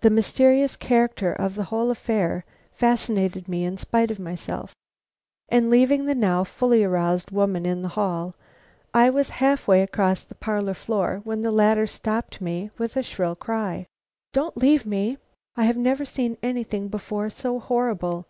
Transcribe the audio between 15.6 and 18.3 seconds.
have never seen anything before so horrible.